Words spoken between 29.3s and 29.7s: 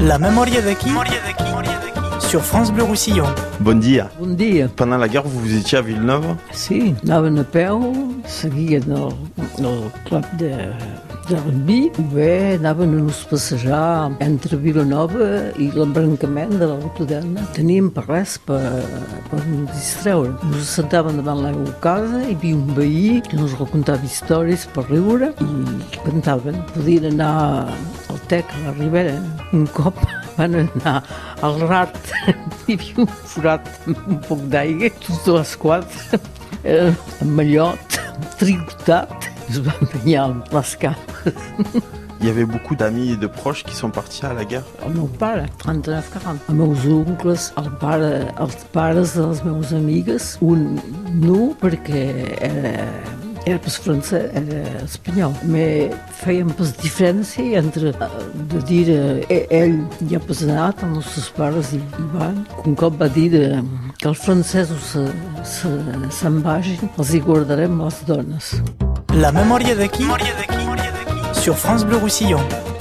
Un